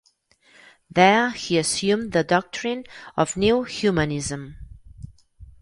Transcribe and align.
There 0.89 1.29
he 1.29 1.59
assumed 1.59 2.11
the 2.11 2.23
doctrine 2.23 2.85
of 3.15 3.37
New 3.37 3.61
Humanism. 3.65 4.55